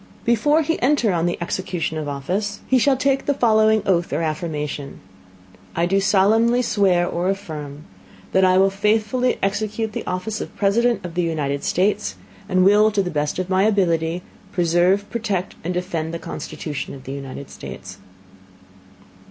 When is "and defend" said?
15.63-16.15